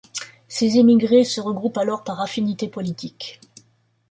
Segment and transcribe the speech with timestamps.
[0.47, 3.39] Ces émigrés se regroupent alors par affinité politique.